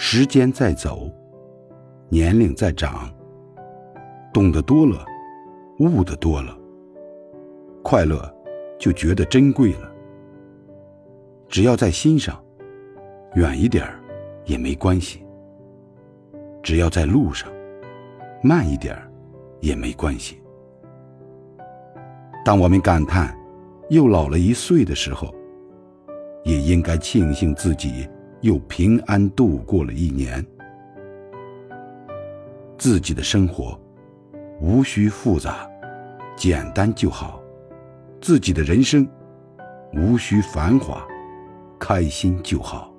[0.00, 1.10] 时间在走，
[2.08, 3.10] 年龄在长，
[4.32, 5.04] 懂得多了，
[5.80, 6.56] 悟得多了，
[7.82, 8.32] 快乐
[8.78, 9.92] 就觉得珍贵了。
[11.48, 12.40] 只要在心上，
[13.34, 14.00] 远一点儿
[14.44, 15.18] 也没关系；
[16.62, 17.50] 只要在路上，
[18.40, 19.10] 慢一点儿
[19.58, 20.40] 也没关系。
[22.44, 23.36] 当我们感叹
[23.90, 25.34] 又老了一岁的时候，
[26.44, 28.08] 也应该庆幸自己。
[28.40, 30.44] 又平安度过了一年，
[32.78, 33.78] 自己的生活
[34.60, 35.68] 无需复杂，
[36.36, 37.40] 简单就好；
[38.20, 39.06] 自己的人生
[39.94, 41.06] 无需繁华，
[41.78, 42.92] 开心就好。